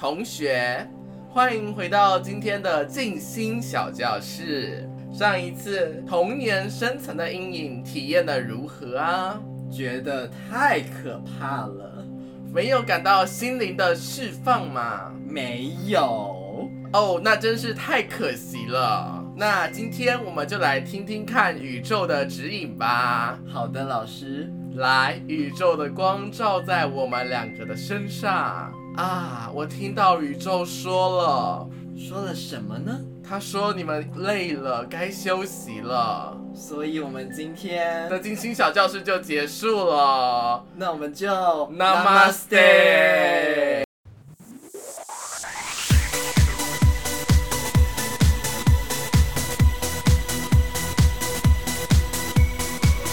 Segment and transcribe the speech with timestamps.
[0.00, 0.88] 同学，
[1.28, 4.88] 欢迎回到今天的静心小教室。
[5.12, 9.40] 上一次童年深层的阴影体验的如何啊？
[9.68, 12.06] 觉得太可怕了，
[12.54, 15.12] 没有感到心灵的释放吗？
[15.26, 19.24] 没有哦，那真是太可惜了。
[19.36, 23.36] 那今天我们就来听听看宇宙的指引吧。
[23.52, 29.48] 好的，老师，来，宇宙的光照在我们两个的身上啊！
[29.54, 33.00] 我听到宇宙说了，说了什么呢？
[33.22, 36.36] 他说你们累了，该休息了。
[36.52, 40.64] 所以我们今天的金星小教室就结束了。
[40.74, 41.28] 那我们就
[41.68, 43.84] Namaste。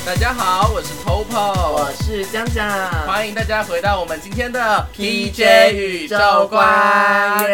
[0.05, 2.69] 大家好，我是 Popo，我是江江，
[3.07, 7.39] 欢迎大家回到我们今天的 PJ 宇宙观。
[7.39, 7.47] 我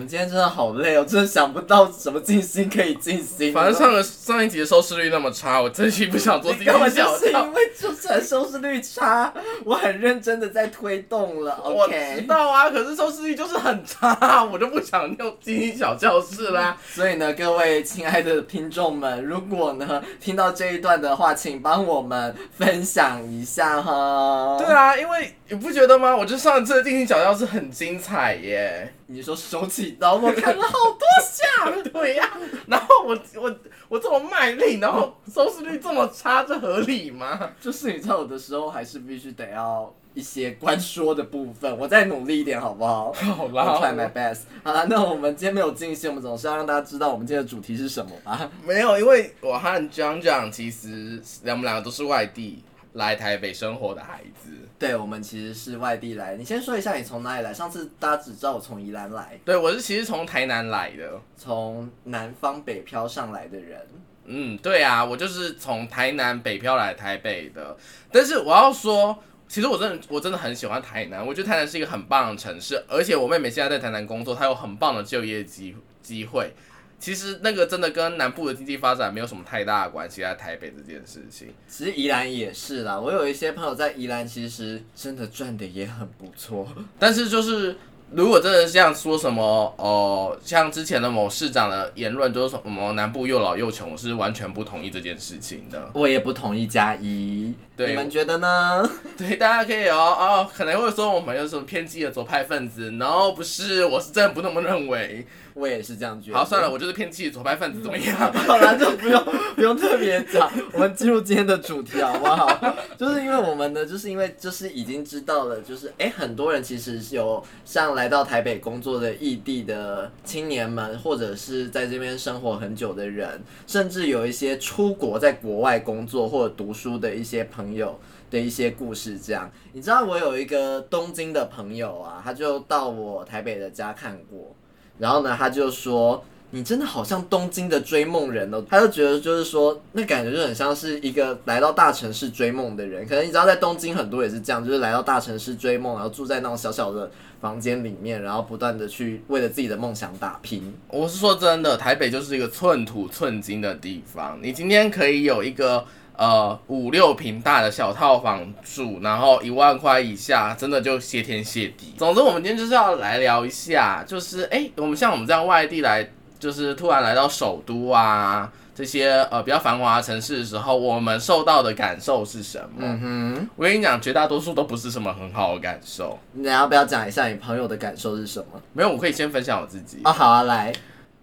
[0.00, 3.52] 们今天真的好累哦，真的想不到什么静心可以静心。
[3.52, 9.32] 反正上个上一集的收视率那么差，我真心不想做这个 小是因为就算收视率差，
[9.64, 11.60] 我很认真的在推动了。
[11.62, 16.74] 我知道啊，可是收视率就是很差，我就不想用静心小教室啦。
[16.90, 24.56] 所以呢，各位亲爱的听众们，如果呢听到这一段的话，请帮我们分享一下哈。
[24.58, 26.14] 对啊，因为你不觉得吗？
[26.16, 28.94] 我觉得上一次的定心小教室很精彩耶。
[29.06, 32.30] 你说手起刀落看了好多下， 对呀，
[32.68, 33.56] 然后我我
[33.88, 37.50] 我这么卖力，然后收视率这么差，这合理吗？
[37.60, 43.12] 就是你知道有的时候还是必须得要一些关说的部分，我再努力一点好不好？
[43.12, 44.42] 好啦，try my best。
[44.62, 48.48] 好了，那我们今天没有进行，我们总是要让大家知道我们今天的主题是什么吧？
[48.64, 52.62] 没有，因为我和 John John 其实我们两个都是外地
[52.94, 54.50] 来台北生活的孩子。
[54.78, 56.36] 对，我们其实是外地来。
[56.36, 57.52] 你先说一下你从哪里来？
[57.52, 59.38] 上次大家只知道我从宜兰来。
[59.44, 63.86] 对，我是其实从台南来的，从南方北漂上来的人。
[64.24, 67.76] 嗯，对啊，我就是从台南北漂来台北的。
[68.10, 69.18] 但是我要说，
[69.48, 76.52] 其实我真的我真的很喜欢台南，我觉得台南是一个很棒的城市，而且我妹妹现在在台南工作，她有很棒的就业机机会。
[77.00, 81.48] 其实那个真的跟南部的经济发展没有什么太大的关系，在台北这件事情。
[81.66, 86.68] 其实宜兰也是啦，我有一些朋友在宜兰，其实真的赚的也很不错。
[86.98, 87.74] 但是就是
[88.10, 95.90] 如果真的像说什么哦，像之前的某市长的言论，就是什么南部又老又穷，我是完全不同意这件事情的。
[95.94, 98.86] 我也不同意加一，你们觉得呢？
[99.16, 105.26] 对，大家可以哦哦，可能会说我们有什么偏激的左派分子，no，不是，我是真的不那么认为。
[105.60, 106.38] 我也是这样觉得。
[106.38, 108.16] 好，算了，我就是偏激左派分子，怎么样？
[108.32, 109.22] 好了，就不用
[109.54, 112.48] 不用特别讲，我们进入今天的主题好不好？
[112.96, 128.00] 就是因为我们呢，就是因为就是已经知道了，就是哎，很多人其实有像来到台北工作的异地的青年们，或者是在这边生活很久的人，甚至有一些出国在国外工作或者读书的一些朋友
[128.30, 129.18] 的一些故事。
[129.18, 134.54] 这样，你知道我有一个东京的朋友啊，他就到我台北的家看过。
[135.00, 136.22] 然后呢，他就说
[136.52, 143.06] ：“你真的好像东京的追梦人哦。”他就觉得就是说，那感觉就很像是一个来到大城市追梦的人。
[143.08, 147.10] 可能你知道，在东京很多也是这样，就是来到大城市追梦，然后住在那种小小的
[147.40, 150.72] 房间里面，然后不断的去为了自己的梦想打拼。
[150.88, 154.38] 我是说真的，台北就是一个寸土寸金的地方。
[154.42, 155.84] 你今天可以有一个。
[156.16, 161.94] 呃，五六平大的小套房住，然后一万块以下，真的就谢天谢地。
[161.96, 172.80] 总之，我们今天就是要来聊一下，就是哎，我们像我们这样外地来，就是突然来到首都啊，这些呃比较繁华的城市的时候，我们受到的感受是什么？
[172.80, 176.18] 嗯哼，我跟你讲，绝大多数都不是什么很好的感受。
[176.32, 178.60] 你要不要讲一下你朋友的感受是什么？
[178.74, 180.02] 没有，我可以先分享我自己。
[180.04, 180.70] 哦，好啊，来，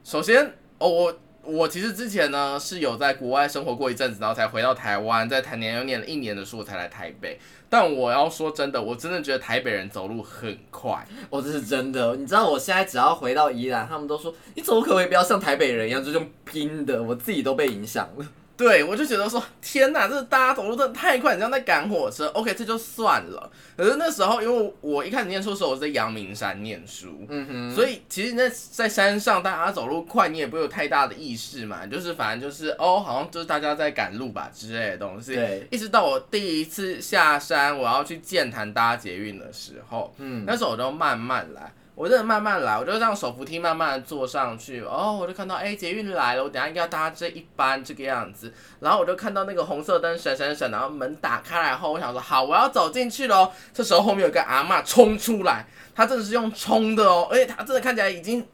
[0.04, 1.14] 首先，哦我。
[1.48, 7.40] 我其实之前呢是有在国外生活过一阵子，然后才回到台湾，在台南又念了一年的书，我才来台北。
[7.70, 12.18] 但我要说真的，我真的觉得台北人走路很快，我这是真的。
[12.18, 18.26] 你知道我现在只要回到宜兰，他们都说你走可不可以不要像台北人一样，就用拼的，我自己都被影响了。
[18.58, 22.26] 对，我就觉得说，天哪，这大家走路真的太快，你像在赶火车。
[22.30, 23.52] OK，这就算了。
[23.78, 35.36] 可是那时候，因为我一开始念书的时候，我在阳明山念书，嗯哼，所以其实那在山上，大家走路快，你也不会有太大的意识嘛，就是反正就是哦，好像就是大家在赶路吧之类的东西。
[35.36, 41.72] 对，一直到我第一次下山，我要去剑潭搭捷运的时候，嗯，那时候我就慢慢来。
[41.98, 53.52] 我真的慢慢来，我就这样手扶梯慢慢的坐上去，哦，我就看到哎、捷运来了，我等下应该要搭这一班这个样子，然后我就看到那个红色灯闪闪闪，然后门打开来后，我想说好，我要走进去喽。
[53.74, 55.66] 这时候后面有个阿嬷冲出来，
[55.96, 58.48] 她真的是用冲的哦，而且她真的看起来已经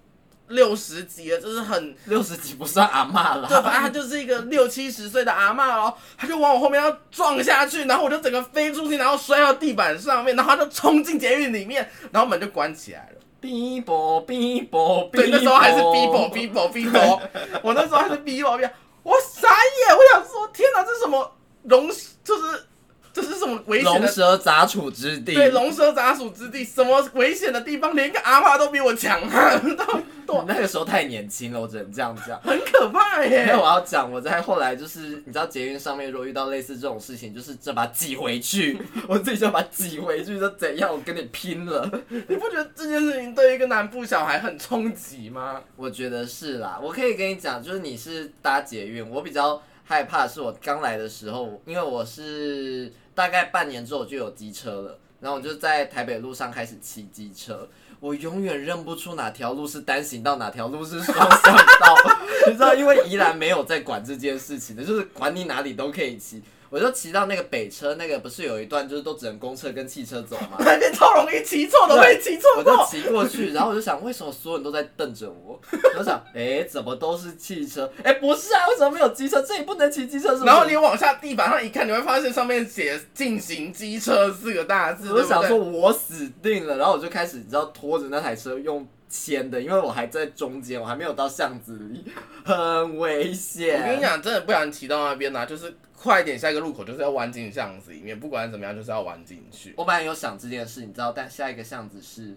[0.48, 13.20] 六十几了，就是很六十几不算阿嬷对，啦，反正她就是一个六七十岁的阿嬷哦，她就往我后面要撞下去，然后我就整个飞出去，然后摔到地板上面，然后她就冲进捷运里面，然后门就关起来了。
[13.44, 17.20] 逼啵逼啵逼对，那时候还是 bibo bibo bibo，，
[17.62, 18.70] 我那时候还是 bi bo bi，
[19.04, 21.30] 我傻眼，我想说，天哪，这是什么
[21.64, 21.90] 龙？
[22.24, 22.66] 就是
[23.14, 24.08] 这是什么危险龙？
[24.08, 25.36] 蛇杂处之地。
[25.36, 29.86] 对，龙蛇杂处之地，什么危险的地方，连个阿嬷都比我强悍，到
[30.28, 32.40] 我那个时候太年轻了，我只能这样讲。
[32.42, 33.64] 很可怕耶我。
[33.64, 41.88] 要讲，我在后来就是，你知道捷运上面如果遇到类似这种事情，就是这把挤回去， 我自己就把它挤回去，说怎样，我跟你拼了。
[42.10, 45.62] 你不觉得这件事情对一个南部小孩很冲击吗？
[45.76, 57.68] 我觉得是啦，我可以跟你讲，就是你是搭捷运，我比较害怕是我刚来的时候，因为我是大概半年之后我就有机车了，然后我就在台北路上开始骑机车，
[58.00, 61.96] 我永远认不出哪条路是单行道，哪条路是双向道，
[62.48, 66.42] 你知道，因为宜兰没有在管这件事情的，就是管你哪里都可以骑。
[66.74, 70.58] 我就骑到那个北车，那个不是有一段就是都只能公车跟汽车走吗？
[70.66, 72.86] 那边超容易骑错，的被骑错我就。
[72.88, 75.62] 骑过去，然后我就想，为什么所有人都在瞪着我？
[75.72, 77.88] 我就想，哎、怎么都是汽车？
[78.04, 79.40] 哎、不是啊，为什么没有机车？
[79.44, 80.46] 这里不能骑机车，是不是？
[80.46, 85.56] 然后你往下地板上一看，你会发现上面写“进行机车”四个大字，我就想说？
[85.56, 86.78] 我死定了。
[86.78, 92.04] 然后我就开始，你知道，拖着那台车用牵的，因为我还在中间，我还没有到巷子里，
[92.46, 93.82] 很危险。
[93.82, 99.74] 我跟你，讲，真的不想骑到那边啦、啊就是快一点，下一个路口就是要弯进巷子里面，不管怎么样，就是要弯进去。
[99.78, 102.36] 我本来有想这件事，你知道，但下一个巷子是。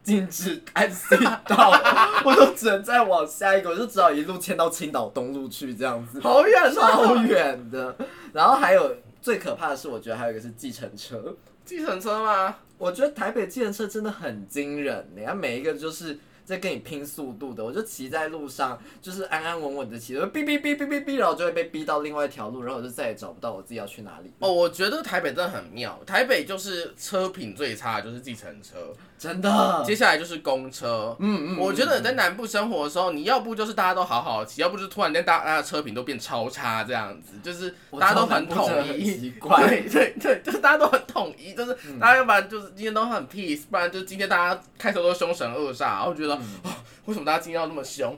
[0.00, 1.70] 禁止按 C 道，
[2.24, 6.18] 我就只能再往下一个，我就只好一路迁到青岛东路去这样子。
[6.20, 7.16] 好远超哦！
[7.18, 7.94] 远的。
[8.32, 11.36] 然后还有最可怕的是，我觉得还有一个是计程车。
[11.66, 12.56] 计程车吗？
[12.78, 17.62] 我觉得台北计程车真的很惊人你看每一个就是在跟你拼速度的。
[17.62, 24.32] 我就骑在路上，就是安安稳稳的骑，就哔哔哔哔哔哔，然后就会被逼到另外一条路，然后我就再也找不到我自己要去哪里。
[24.38, 26.00] 哦，我觉得台北真的很妙。
[26.06, 31.16] 台北就是车品最差就是计程车，真的，接下来就是公车。
[31.18, 39.16] 嗯嗯，我觉得在南部生活的时候，你要不就是大家都好好骑，要不就是突然间大家的车品都变超差这样子，就是大家都知道南部真统一。
[39.18, 39.66] 奇怪。
[39.66, 46.70] 对对对，就是大家都很统一，就是大家要不然就是今天都很 peace，不然就是今天大家开头都凶神恶煞，然后觉得、哦，
[47.06, 48.16] 为什么大家今天要那么凶？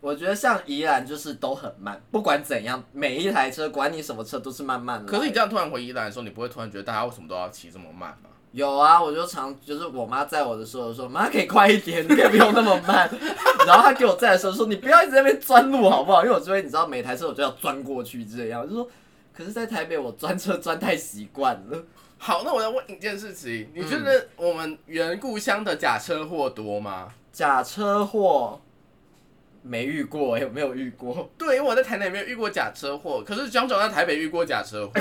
[0.00, 5.06] 我觉得像宜兰就是都很慢，不管怎样，每一台车管你什么车都是慢慢的。
[5.06, 8.30] 可是你这样突然回宜兰的时候，你不会突然觉得大家为什么都要骑这么慢吗？
[8.52, 13.10] 有啊，我就常就是我妈载我的时候说妈可以快一点，你可以不用那么慢。
[13.66, 16.22] 然后她给我载的时候说你不要一直在那边钻路好不好？
[16.22, 18.88] 因为我这边你知道每台车我就要钻过去这样，我就说
[19.34, 21.82] 可是，在台北我钻车钻太习惯了。
[22.18, 27.08] 好，那我要问一件事情，你觉得我们原故乡的假车祸多吗？
[27.32, 28.60] 假车祸
[29.62, 31.30] 没遇过，有没有遇过？
[31.38, 34.92] 对，因为我在台南也没有遇过假车祸，可是江总在台北遇过假车祸。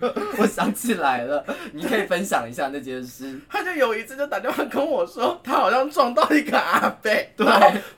[0.38, 3.40] 我想起来了，你可以分享一下那件事。
[3.48, 7.46] 他就有一次就打电话跟我说，他好像撞到一个阿伯，对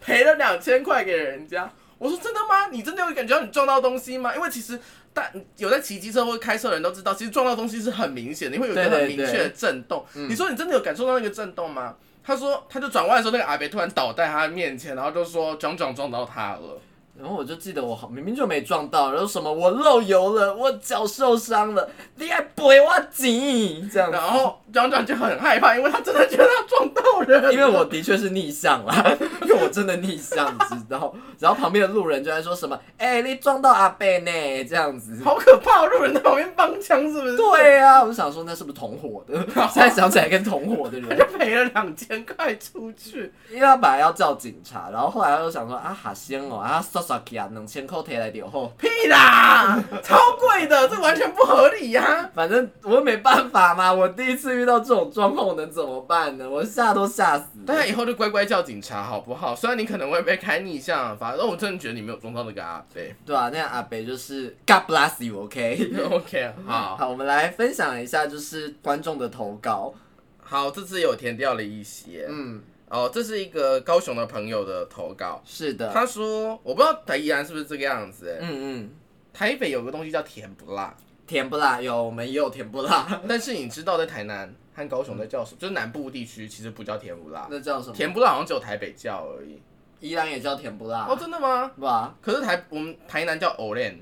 [0.01, 1.71] 赔了两千块给人家。
[1.99, 2.69] 我说真的吗？
[2.71, 4.35] 你真的有感觉到你撞到东西吗？
[4.35, 4.79] 因为其实
[5.13, 10.05] 大有在骑机车或开车的人都知道，其实撞到东西是很明显的，你会有一个很明确的震动。
[10.15, 11.97] 嗯你说你真的有感受到那个震动吗？
[12.27, 16.81] 他说，他就转弯的时候，那个阿北突然倒在他的面前，然后就说撞撞撞到他了。
[17.17, 24.21] 然后我就记得我好明明就没撞到，然后什么我漏油了，我脚受伤了，你还赔我钱这样然。
[24.21, 31.13] 后壮壮就很害怕，因为他真的觉得他撞到人了，因为我的确是逆向啦，因 为我真的逆向，你知道。
[31.41, 34.31] 然后旁边的路人就在说什么：“哎、你撞到阿贝呢？”
[34.69, 35.21] 这样子。
[35.25, 37.37] 好可怕，路人在旁边帮腔，是不是？
[37.37, 39.35] 对啊，我就想说那是不是同伙的？
[39.73, 43.33] 现在想起来跟同伙的人他，就赔了两千块出去。
[43.51, 56.49] 因为他本来要叫警察，然后后来他就想说啊，哈先哦，啊刷刷起啊，两千块贴来点后，屁啦， 超贵的，这完全不合理呀、反正我没办法嘛，我第一次遇到这种状况，我能怎么办呢？
[56.49, 57.65] 我吓都吓死了。
[57.67, 59.54] 大家以后就乖乖叫警察好不好？
[59.55, 63.15] 虽然你可能会被开逆向反正我真的觉得你没有撞到那个阿贝。
[63.25, 69.95] 对啊，那样阿北就是 God bless you，OK、 OK，好好，我们来分享一下就是观众的投稿。
[70.43, 72.27] 好，这次有填掉了一些。
[72.29, 75.91] 嗯，哦，这是一个高雄的朋友的投稿，是的。
[75.93, 78.91] 他说我不知道台宜兰是不是这个样子、欸，嗯嗯，
[79.33, 80.95] 台北有个东西叫甜不辣，
[81.27, 85.59] 甜不辣有，我们也有甜不辣， 但是你知道在台南和高雄在叫什么？
[85.61, 87.95] 就是南部地区其实不叫甜不辣，那叫什么？
[87.95, 89.61] 甜不辣好像只有台北叫而已。
[90.01, 91.71] 宜兰也叫甜不辣，哦，真的吗？
[91.79, 92.15] 不啊？
[92.21, 93.95] 可是台我们台南叫 Olen，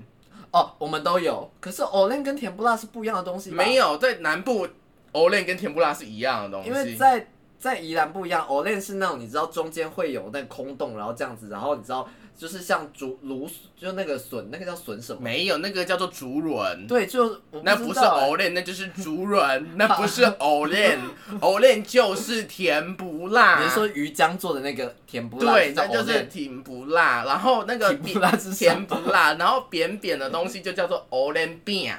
[0.50, 4.67] 哦，我们都有，可是 Olen 跟甜不辣是不一样的东西吧，没有在南部
[5.12, 6.71] Olen 跟甜不辣是一样的东西。
[6.71, 15.21] 因为在在宜兰不一样，Olen 是那种你知道中间会有那个空洞，然后这样子，然后你知道就是像竹芦，就那个笋，那个叫笋什么？
[15.21, 16.87] 没有那个叫做竹轮。
[16.87, 23.61] 对，就我那不是知道欸 Olen，那就是竹轮， 那不是 Olen，Olen 就是甜不辣。
[23.62, 25.53] 你是说鱼浆做的那个甜不辣？
[25.53, 31.93] 对，那就是甜不辣，然后那个甜不辣是甜不辣，然后扁扁的东西就叫做 Olen 饼。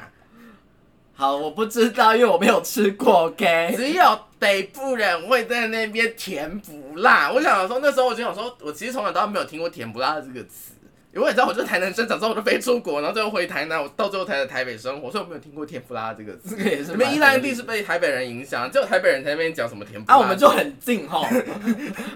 [1.15, 3.27] 好，我不知道，因为我没有吃过。
[3.27, 7.31] OK，只有北部人会在那边甜不辣。
[7.31, 10.73] 我想说，那时候我就想说，我其实从来都没有听过甜不辣这个词。
[11.15, 16.55] 因为你知道，我就是台南生长，之后我就飞出国，然后最后回台南，我到最后才在台北生活，所以我没有听过甜不辣这个词。
[16.57, 20.17] 这个也是你们宜兰地是是被台北人影响，只有台北人在那边讲什么甜不辣。
[20.17, 21.27] 啊，我们就很近哈，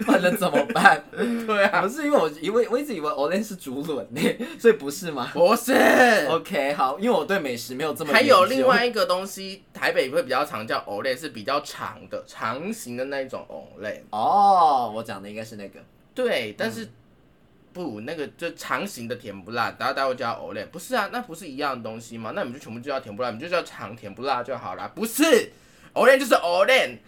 [0.04, 1.04] 不然能怎么办？
[1.14, 4.20] 对啊，不是因为我以为我一直以为 Olen 是竹轮呢，
[4.58, 5.72] 所以不是吗不是。
[6.28, 14.04] ？OK，好，因为我对美食没有这么还有另外一个东西，台北会比较常叫藕类，是比较长的、长形的那一种藕类。
[14.10, 15.78] 哦，我讲的应该是那个
[16.14, 16.88] 对，但是、
[17.72, 21.08] 不，那个就长形的甜不辣，然后大家会叫藕类，不是啊？
[21.12, 22.32] 那不是一样的东西吗？
[22.34, 24.90] 那你们就全部就叫甜不辣，你们就叫长甜不辣就好啦。
[24.94, 25.52] 不是，
[25.94, 26.98] 藕莲就是藕莲，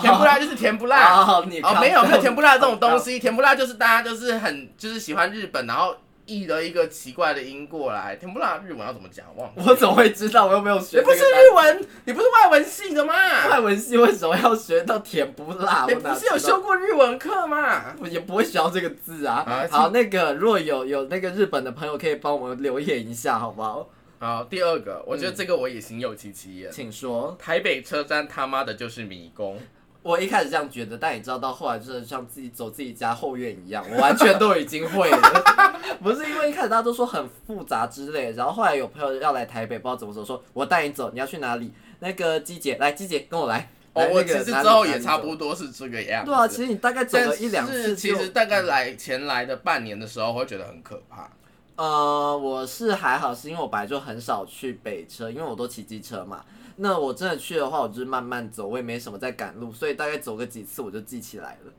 [0.00, 1.22] 甜不辣就是甜不辣。
[1.22, 2.98] 哦，没有没有甜不辣这种东。
[2.98, 5.96] 西，甜不辣就是大家就是很就是喜欢日本，然后
[6.26, 8.16] 译了一个奇怪的音过来。
[8.16, 9.26] 甜不辣日文要怎么讲？
[9.36, 9.54] 忘了。
[9.56, 10.46] 我怎么会知道？
[10.46, 13.14] 我又没有学你不是日文，你不是外文系的吗？
[13.48, 15.86] 外文系为什么要学到甜不辣？
[15.86, 17.94] 不是有修过日文课吗？
[18.00, 19.66] 我也不会学到这个字啊啊。
[19.70, 23.88] 好，那个如果有有那个日本的朋友，可以帮我们留言一下，好不好？
[24.18, 26.70] 好，第二个，我觉得这个我也心有戚戚焉。
[26.70, 27.34] 请说。
[27.40, 29.58] 台北车站他妈的就是迷宫，
[30.02, 35.44] 我一开始这样觉得，但你知道到后来就是像自己走自己家后院一样，我完全都已经会了。
[36.02, 41.70] 不是因为一开始大家都说很复杂之类，然后后来有朋友要来台北，不知道怎么走，说我带你走，你要去哪里？
[41.98, 43.70] 那个季姐，来季姐跟我来。
[43.92, 46.30] 哦，来我其实之后也差不多是这个样子。
[46.30, 51.28] 对啊，其实你大概走了一两次其实大概来前来的半年的时候，会觉得很可怕。
[51.76, 56.42] 呃，我是还好，是因为我本来就很少去北车，因为我都骑机车嘛。
[56.82, 61.72] 那我真的去的话，我就是慢慢走，我也没什么在赶路，所以大概走个几次我就记起来了。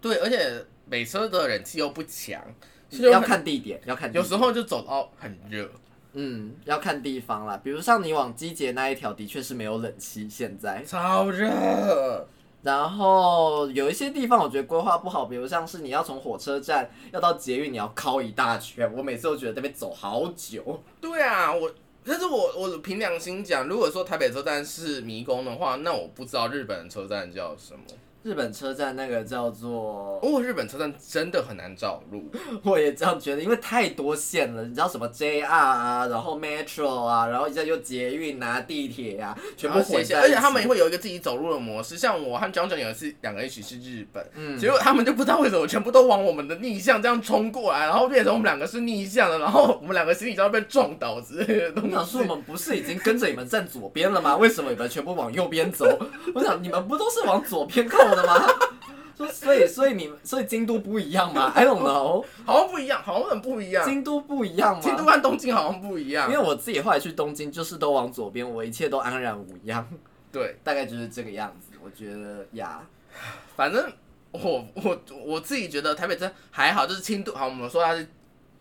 [0.00, 2.42] 对，而且北车的人气又不强，
[2.88, 5.70] 所以要看地点，要看有时候就走到很热。
[6.14, 7.60] 嗯，要看地方啦。
[7.62, 10.82] 比如像你往基捷那一条，的确是没有冷气，现在。
[10.84, 12.26] 超热，
[12.62, 20.82] 然后有一些地方我觉得规划不好，比如像是你要从火车站要到捷运，你要靠一大圈，我每次都觉得那边走好久。
[20.98, 21.70] 对啊，我，
[22.06, 27.80] 但是我我凭良心讲，如果说台北车站是迷宫的话，那我不知道日本的车站叫什么。
[28.26, 32.28] 日本车站那个叫做，哦，日本车站真的很难找路。
[32.64, 40.34] 我也这样觉得，因为太多线了，你知道什么 JR 啊，然后 Metro 啊，然后一下又捷运啊、地铁啊，全部然后写写混在一起。
[40.34, 52.26] 而且他们会有一个自己走路的模式，像我和 John John 有一次两个一起去日本，嗯结果他们就不知道为什么全部都往我们的逆向这样冲过来，然后变成我们两个是逆向的，然后我们两个心里就要被撞倒之类的东我想说，我。
[52.26, 54.36] 们不是已经跟着你们站左边了吗？
[54.36, 55.86] 为什么你们全部往右边走？
[56.34, 58.34] 我想你们不都是往左边靠的吗？
[59.16, 63.82] 说所以所以你们所以京都不一样吗？I don't know，好像不一样，好像很不一样。
[63.82, 64.80] 京都不一样吗？
[64.82, 66.44] 京都和东京好像不一样因为。
[66.44, 69.86] 我自己后来去东京，就是都往左边，我一切都安然无恙，
[70.30, 71.78] 对，大概就是这个样子。
[71.82, 72.82] 我觉得呀，
[73.56, 73.90] 反正
[74.32, 78.06] 我我我自己觉得台北真还好，就是轻度好，我们说它是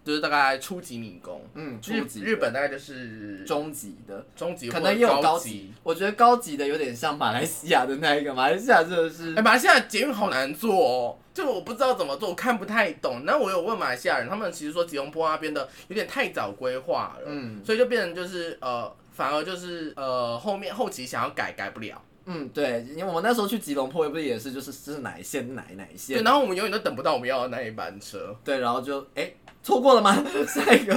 [0.06, 1.42] 就是大概初级民工。
[1.56, 5.74] 嗯，初日级日本大概就是中级的，中级，可能也有高级级。。
[5.82, 13.24] 我觉得高级的有点像马来西亚的那一个，马来西亚真的是哎、马来西亚捷运好难做哦，就我不知道怎么做，我看不太懂。
[13.26, 22.00] 那我有问马来西亚人，他们其实说吉隆坡那边的有点太早规划了，嗯所以就变成就是呃，反而就是呃后面后期想要改改不了。
[22.26, 28.36] 嗯，对，因为我们那时候去吉隆坡，不是也是就是这是哪一线哪一哪一对，线，然后我们永远都等不到我们要的那一班车。
[28.44, 30.16] 对，然后就哎错过了吗？
[30.48, 30.94] 下一个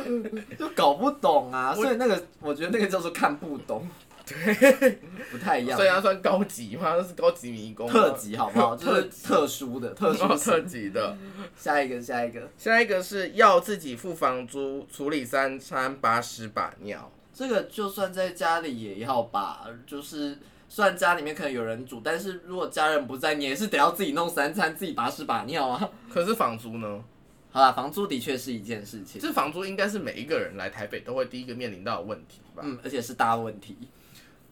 [0.58, 3.88] 就搞不懂啊，所以那个我觉得那个叫做看不懂，
[4.26, 4.98] 对，
[5.30, 6.94] 不太一样所以，它算高级嘛？
[6.96, 8.76] 那是高级迷宫特级好不好？
[8.76, 10.66] 就是特殊的特殊哦特型。
[10.66, 11.16] 级的。
[11.56, 17.10] 下一个，下一个，下一个是要自己付房租，处理三餐，把屎把尿。
[17.32, 20.38] 这个就算在家里也要吧，就是
[20.76, 25.90] 虽然家里面可能有人煮，但是如果家人不在，你也是得要自己弄三餐，自己把屎把尿啊。
[26.12, 27.02] 可是房租呢？
[27.50, 32.62] 好啦，房租的确是一件事情，这房租应该是每一个人来台北都会第一个面临到的问题吧？
[32.62, 33.78] 嗯，而且是大问题。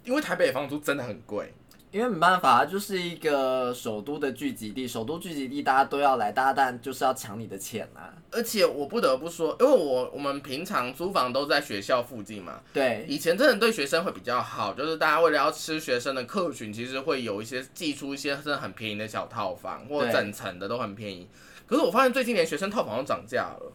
[0.02, 1.52] 因为台北的房租真的很贵。
[1.94, 8.12] 因为没办法，就是一个首都的聚集地，首都聚集地大家都要来，大家当然就是要抢你的钱啊。
[8.32, 21.28] 而且我不得不说，因为我我们平常租房都在学校附近嘛，对，以前真的对学生会比较好，就是大家为了要吃学生的客群，其实会有一些寄出一些真的很便宜的小套房，或对整层的都很便宜。
[21.64, 23.72] 可是我发现最近连学生套房都涨价了。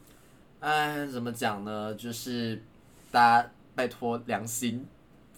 [0.59, 1.95] 哎，怎么讲呢？
[1.95, 2.61] 就是
[3.11, 4.85] 大家拜托良心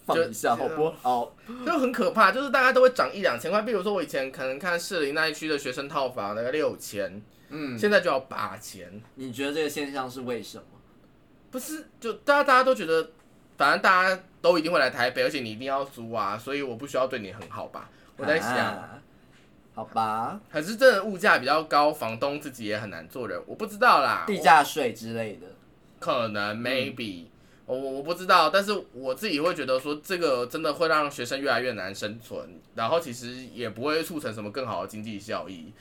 [0.04, 1.34] 放一下，好不好？
[1.64, 3.62] 就很可怕，就是大家都会涨一两千块。
[3.62, 10.64] 比如说我以前可能看士林那一区的学生套房大概六千，嗯，现在就要八千，你觉得这个现象是为什么？
[11.50, 13.10] 不是就大家大家都觉得，
[13.56, 17.88] 反正大家都一定会来台北，而且你一定要租啊，所以我不需要对你很好吧？
[18.16, 18.98] 我在想，啊
[19.74, 25.46] 好吧，可是真的物价比较高，房东自己也很难做人，我不知道啦，地价税之类的，
[25.98, 27.24] 可能 maybe。
[27.24, 27.31] 我
[27.72, 35.72] 我我不知道，但是我自己会觉得说，这个真的会让学生越来越难生存，然后其实也不会促成什么更好的经济效益。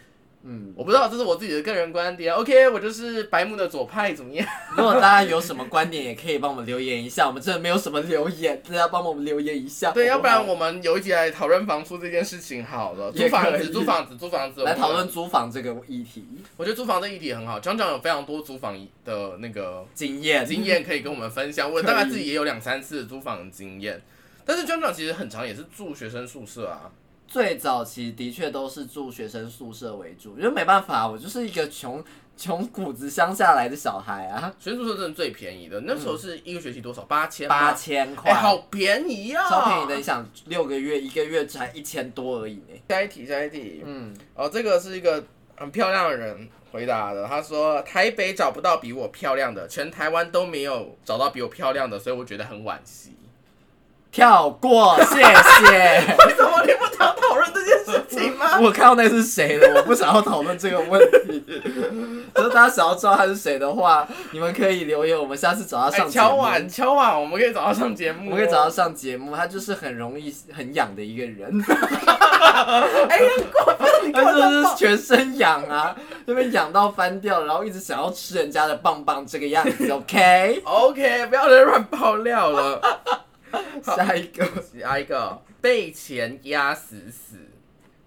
[0.43, 2.33] 嗯，我不知道，这是我自己的个人观点。
[2.33, 4.47] OK，我就是白木的左派，怎么样？
[4.75, 7.27] 如果大家有什么观点，也可以帮我们留言一下。
[7.27, 9.91] 我们真的没有什么留言，大家帮我们留言一下。
[9.91, 13.11] 对，好好要不然我们有一集来讨论房租这件事情好了。
[13.11, 15.07] 租房子，租房子，租房子，来讨论。
[15.07, 21.71] 租房这个议题我觉得租房这议题很好，江江有非常多租房的那个经验经验可以跟我们分享。
[21.71, 24.01] 我大概自己也有两三次租房的经验，
[24.45, 26.89] 但是江江其实很长也是住学生宿舍啊。
[27.31, 32.03] 最早期的确都是住学生宿舍为主，因为没办法，我就是一个穷
[32.35, 37.03] 穷谷子乡下来的小孩啊，学生宿舍真的最便宜的，那时候是一个学期多少？
[37.03, 37.47] 八千？
[37.47, 37.71] 八？
[37.73, 39.49] 千块，哎，好便宜啊！
[39.49, 39.95] 超便宜的。
[39.95, 42.77] 你想六个月一个月才一千多而已呢。
[42.89, 43.81] 下一题，下一题。
[43.85, 45.23] 嗯，哦，这个是一个
[45.55, 47.25] 很漂亮的人回答的。
[47.25, 53.15] 他说：“台北找不到比我漂亮的，全台湾都没有找到比我漂亮的，所以我觉得很惋惜。
[54.11, 56.03] 跳过，谢谢。
[56.27, 58.59] 为什么你不想讨论这件事情吗？
[58.61, 61.43] 我看到那是谁了，我不想要讨论这个问题。
[62.35, 66.27] 如果大家想要知道他是谁的话，你们可以留言，我们下次找他哎，上节目。
[66.27, 68.69] 敲碗敲碗，我们可以找他上节目、我们可以找他。
[68.69, 71.63] 上节目，他就是很容易很痒的一个人。
[73.09, 79.89] 哎，很过分，你他就是全身痒啊，那边痒到翻掉，然后一直想要吃人家的棒棒，这个样子。
[79.91, 82.81] OK，OK，不要再乱爆料了。
[83.83, 87.37] 下一个下一个被钱压死死。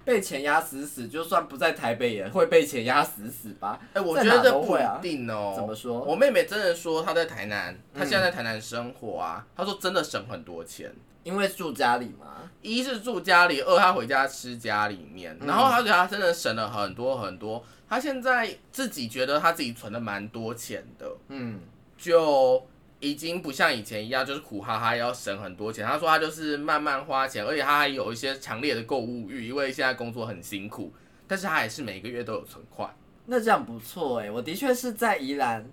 [0.05, 3.81] 被钱压死死，就算不在台北也会被钱压死死吧？
[3.95, 10.93] 哎、我觉得这不一定哦、怎么说我妹妹真的说她在台南，她嗯现在在台南生活啊，她说真的省很多钱。
[11.23, 12.51] 因为住家里嘛。
[12.61, 17.65] 一是住家里，二她回家吃家里面，嗯然后她觉得她真的省了很多很多。
[17.89, 21.61] 她现在自己觉得她自己存了蛮多钱的，嗯，
[21.97, 22.63] 就
[23.05, 25.87] 已经不像以前一样，就是苦哈哈要省很多钱。
[25.87, 30.93] 他说他就是慢慢花钱，而且他还有一些强烈的购物欲，因为现在工作很辛苦，
[31.27, 32.89] 但是他还是每个月都有存款。
[33.27, 35.65] 那这样不错哎，我的确是在宜兰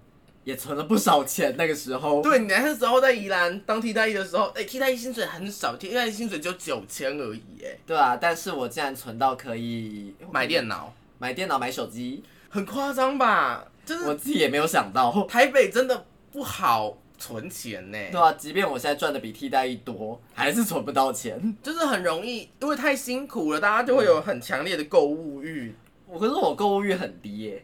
[0.43, 2.21] 也存了不少钱，那个时候。
[2.21, 13.65] 对，你那时候在宜兰当替代役的时候，哎、替代役薪水很少，替代役薪水就九千而已，哎，对啊，但是我竟然存到可以买电脑买电脑、买手机，很夸张吧？
[13.85, 15.25] 就是我自己也没有想到。
[15.27, 21.55] 台北真的不好存钱呢，对啊，即便我现在赚的比替代役多，还是存不到钱。
[21.61, 25.71] 就是很容易，因为太辛苦了，大家就会有很强烈的购物欲。
[26.07, 27.63] 我可是我购物欲很低耶，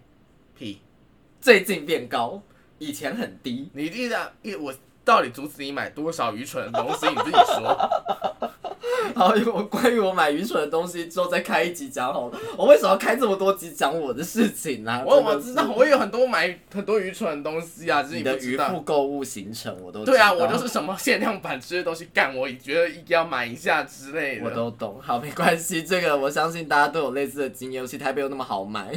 [0.55, 0.79] 屁，
[1.41, 2.39] 最近变高，
[2.77, 3.69] 以前很低。
[3.73, 4.71] 你记得一我
[5.07, 7.07] 到底阻止你买多少愚蠢的东西？
[7.07, 7.77] 你自己说。
[9.15, 12.37] 好，我关于我买愚蠢的东西之后再开一集讲好了。
[12.57, 15.03] 我为什么要开这么多集讲我的事情呢、啊？
[15.07, 18.57] 我我真的是知道，我也有很多买很多愚蠢的东西啊，只是你的渔。
[18.57, 24.45] 夫购物行程我都对啊，我就是什么限量版之类东西干，我也觉得一定要买一下之类的。
[24.45, 24.99] 我都懂。
[25.01, 28.93] 好，没关系，这个我相信大家都有类似的经验，尤其台北又那么好买，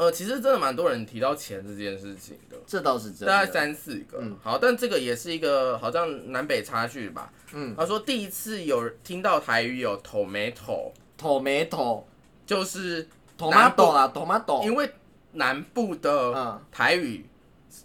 [0.00, 3.52] 呃，其实真的蛮多人提到钱这件事情的，这倒是真大概。
[3.52, 4.16] 三四个。
[4.18, 7.30] 嗯好，但这个也是一个好像南北差距吧。
[7.52, 12.04] 嗯他说第一次有听到台语有 tomato，，tomato
[12.46, 13.06] 就是
[13.38, 14.90] tomato 啦，tomato，因为
[15.32, 17.26] 南部的嗯，台语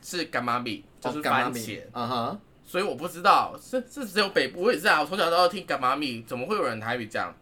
[0.02, 7.34] 是干妈米，就是哦干茄，嗯哼，所以我不知道是是只有北部，我也是啊，我从小到大听干妈米，怎么会有人台语讲 tomato？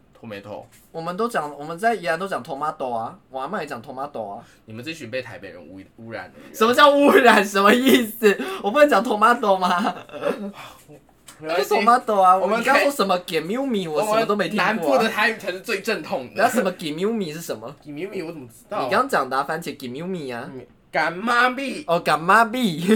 [0.90, 4.44] 我们都讲，我们在宜兰都讲 tomato 啊，我阿妈也讲 tomato 啊。
[4.64, 6.54] 你们这群被台北人污污染的人。
[6.54, 7.44] 什么叫污染？
[7.44, 8.36] 什么意思？
[8.62, 9.94] 我不能讲 tomato 吗？
[11.40, 15.02] 那是 tomato 啊，我我们刚说什么 g i m u m i 我什么都没听南部过、啊。
[15.02, 16.42] 的台语才是最正统的。
[16.42, 17.74] 那什么 g i m u m i 是什么？
[17.84, 18.84] 米米我怎么知道？
[18.84, 20.48] 你刚讲的、啊、番茄 g i m u m i 啊，
[20.94, 22.86] 干妈咪，哦，干妈咪，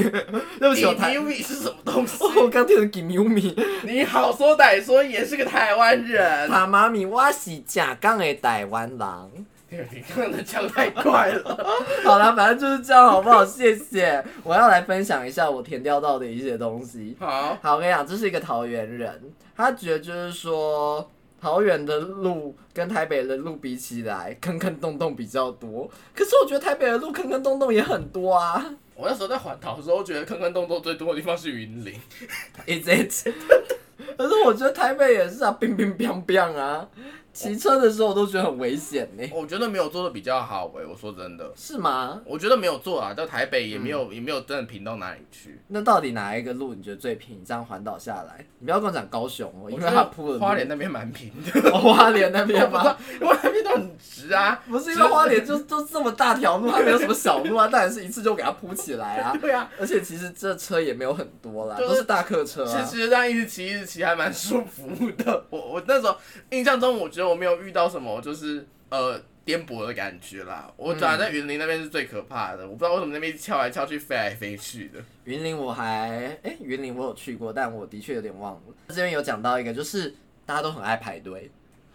[0.60, 2.22] 对不起，我台，米米是什么东西？
[2.22, 6.48] 哦 我刚听成 give me 米，你好说歹说也是个台湾人。
[6.48, 9.46] 他妈咪，我是假港的台湾人。
[9.68, 11.66] 你刚才讲太快了。
[12.04, 13.44] 好了，反正就是这样，好不好？
[13.44, 14.24] 谢谢。
[14.44, 17.16] 我要来分享一下我填掉到的一些东西。
[17.18, 19.20] 好，好，我跟你讲，这是一个桃园人，
[19.56, 25.90] 他觉得就是说，桃园的路跟台北的路比起来，坑坑洞洞比较多。
[26.14, 28.74] 可是我觉得台北的路坑坑洞洞也很多啊。
[28.94, 31.94] 我那时候在环岛的时候，觉得坑坑洞洞最多的地方是云林。
[32.66, 33.32] Is it？
[34.16, 36.88] 可是我觉得台北也是啊，冰冰冰冰啊。
[37.38, 42.20] 骑车的时候我都觉得很危险呢、我觉得没有做的比较好哎、我说真的，是吗？
[42.24, 45.60] 我觉得没有做啊，到台北也没有、也没有真的平到哪里去。
[45.68, 47.36] 那到底哪一个路你觉得最平？
[47.38, 52.96] 你这样环岛下来，你不要跟我讲高雄哦，因为它铺的花莲那边蛮平的，哦花莲那边 吗？
[53.20, 54.60] 因为那边都很直啊。
[54.68, 59.36] 不是因为花莲就就这么大条路，它没有什么小路啊，当然是一次就给它铺起来啊。
[59.40, 62.82] 对啊，而且其实这车也没有很多啦，就是都是大客车啊。
[62.88, 65.44] 其实这样一直骑一直骑还蛮舒服的。
[65.50, 66.16] 我我那时候
[66.50, 70.72] 印象中，我觉得我没有遇到什么就是呃颠簸的感觉啦。
[70.76, 74.98] 我转在云林那边是最可怕的，我不知道为什么那边跳来跳去、飞来飞去的。
[75.24, 78.60] 云林我还哎、云林我有去过，但我的确有点忘了。
[78.88, 80.14] 这边有讲到一个，就是
[80.44, 81.50] 大家都很爱排队，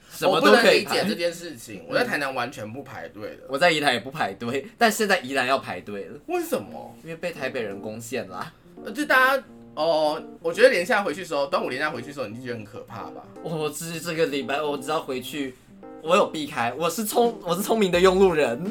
[0.10, 1.16] 什么都可以排能理解这。
[1.16, 1.86] 件事情。
[1.88, 6.96] 我在台南完全不排队的，我在宜兰也不排队，但现在宜兰要排队了，为什么？
[7.04, 8.54] 因为被台北人攻陷啦。
[8.84, 9.44] 呃就大家
[9.76, 13.24] 哦，我觉得连假回去的时候，端午连假回去的时候，你就觉得很可怕吧？
[13.42, 15.56] 我只这个礼拜我只要回去，
[16.04, 18.64] 我有避开，我是聪我是聪明的用路人，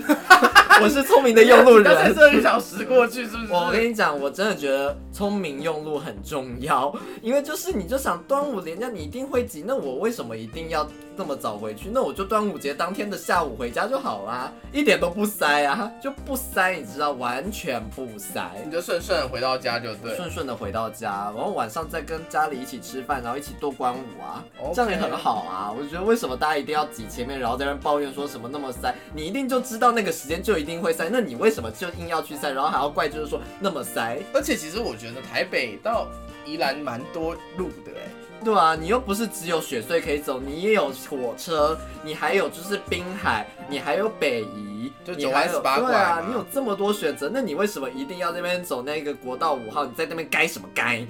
[0.80, 2.14] 我是聪明的用路人。
[2.14, 3.52] 这一小时过去，是不是？
[3.52, 11.88] 我跟你讲，我真的觉得聪明用路很重要，因为就是你就想端午连假你一定会挤，那我为什么一定要这么早回去？
[11.92, 18.50] 那我就端午节当天的下午回家就好啦，一点都不塞啊，就不塞，你知道，完全不塞。
[18.64, 20.16] 你就顺顺地回到家就对。
[20.16, 24.42] 顺顺的回到家，然后晚上再跟家里一起吃饭，然后一起度端午啊
[24.74, 25.70] 这样也很好啊。
[25.70, 28.94] 我觉得为什么大家一定要挤前面，然后在那抱怨说什么那么塞？
[29.14, 34.18] 你一定就知道那个时间就一定会塞，那你为什么就硬要去塞，然后还要怪就是说那么塞？
[34.32, 36.08] 而且其实我觉得台北到
[36.46, 38.21] 宜兰蛮多路的哎。
[38.44, 49.84] 对啊，你又不是只有雪隧可以走，你也有火车，你还有就是滨海，你还有北宜，就你还有918对啊，你有这么多选择，那你为什么一定要那边走那个国道五号？
[49.84, 51.06] 你在那边该什么该？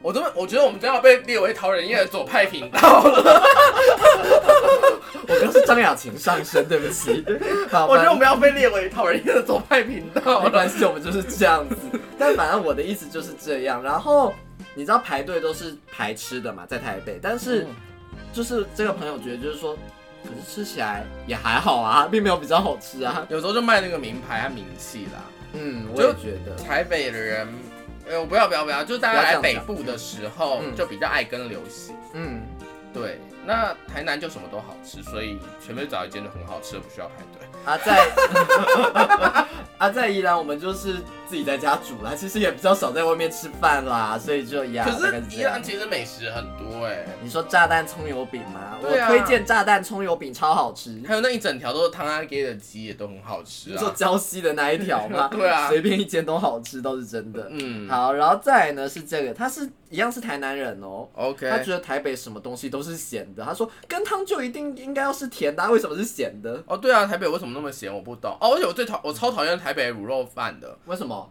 [0.00, 3.42] 我真的我觉得我们都要被列为桃仁叶的左派频道了。
[5.28, 7.24] 我刚是张雅琴上身，对不起。
[7.70, 10.44] 好，我觉得我反们要被列为桃仁叶的左派频道了。
[10.44, 11.76] 没关系，我们就是这样子。
[12.18, 13.82] 但反正我的意思就是这样。
[13.82, 14.34] 然后
[14.74, 17.68] 你知道排队都是排吃的嘛，在台北，但是嗯
[18.32, 19.76] 就是这个朋友觉得就是说，
[20.24, 23.26] 可是吃起来也还好啊，并没有比较好吃啊。
[23.28, 25.22] 有时候就卖那个名牌啊名气啦。
[25.52, 26.56] 嗯，我也觉得。
[26.56, 27.48] 台北的人，
[28.08, 31.94] 呃，不要不要不要，就大家来北部的时候嗯就比较爱跟流行。
[32.14, 32.40] 嗯，
[32.94, 37.46] 对，那台南就什么都好吃，所以全面找一间就很好吃的，不需要排队。
[37.64, 38.08] 啊在
[39.78, 40.94] 啊在宜兰，我们就是
[41.28, 48.78] 自己在家煮啦，其实也比较少在外面吃饭啦，所以就一样，可大概是这样宜兰其实美食很多哎、你说炸弹葱油饼吗？
[48.80, 51.00] 对啊我推荐炸弹葱油饼，超好吃。
[51.06, 53.94] 还有那一整条都是汤阿给的鸡也都很好吃你说啊。
[53.96, 55.28] 礁溪的那一条吗？
[55.34, 57.46] 对啊随便一间都好吃，都是真的。
[57.50, 61.08] 嗯，好，然后再来呢是这个，他是一样是台南人哦。
[61.14, 66.62] ，OK，他觉得台北什么东西都是咸的，他说跟汤就一定应该要是甜的啊，为什么是咸的？
[66.66, 67.92] 哦，对啊，台北为什么那么咸？
[67.92, 68.36] 我不懂。
[68.40, 71.30] 哦，而且我最讨我超讨厌台北的卤肉饭的，为什么？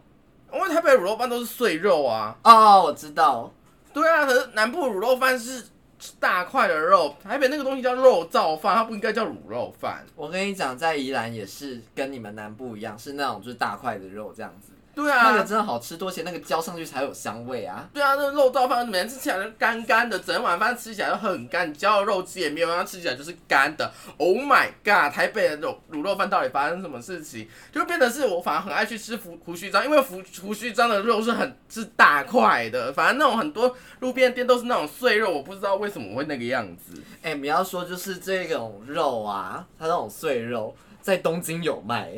[0.52, 2.36] 因为台北的卤肉饭都是碎肉啊。
[2.44, 3.52] 哦，我知道，
[3.92, 5.64] 对啊，可是南部卤肉饭是
[5.98, 10.04] 是大块的肉，台北那个东西叫肉燥饭，它不应该叫卤肉饭。
[10.16, 17.88] 我跟你讲，在宜兰也是跟你们南部一样，是那种就是大块的肉这样子，对啊，那个真的好吃多些，那个浇上去才有香味啊。
[17.94, 23.90] 对啊，那个肉燥饭每次吃起来就干干的，整碗饭吃起来就很干，你浇了肉汁也没有，让它吃起来就是干的。
[24.18, 25.12] Oh my god！
[25.12, 27.48] 台北的肉卤肉饭到底发生什么事情？
[27.72, 37.00] 就变得是我反而很爱去吃胡胡须章，因为胡胡须章的肉是很是大块的，反正那种很多路边店都是那种碎肉，我不知道为什么会那个样子。
[37.22, 42.12] 哎、你要说就是这种肉啊，它那种碎肉在东京有卖、